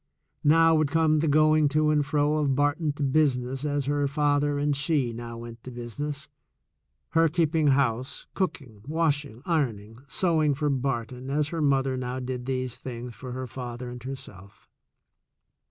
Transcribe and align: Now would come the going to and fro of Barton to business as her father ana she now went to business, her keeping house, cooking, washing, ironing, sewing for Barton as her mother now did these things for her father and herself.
Now 0.43 0.73
would 0.73 0.89
come 0.89 1.19
the 1.19 1.27
going 1.27 1.67
to 1.69 1.91
and 1.91 2.03
fro 2.03 2.37
of 2.37 2.55
Barton 2.55 2.91
to 2.93 3.03
business 3.03 3.63
as 3.63 3.85
her 3.85 4.07
father 4.07 4.57
ana 4.57 4.73
she 4.73 5.13
now 5.13 5.37
went 5.37 5.63
to 5.63 5.69
business, 5.69 6.27
her 7.09 7.27
keeping 7.29 7.67
house, 7.67 8.25
cooking, 8.33 8.81
washing, 8.87 9.43
ironing, 9.45 9.99
sewing 10.07 10.55
for 10.55 10.71
Barton 10.71 11.29
as 11.29 11.49
her 11.49 11.61
mother 11.61 11.97
now 11.97 12.19
did 12.19 12.47
these 12.47 12.77
things 12.79 13.13
for 13.13 13.33
her 13.33 13.45
father 13.45 13.91
and 13.91 14.01
herself. 14.01 14.67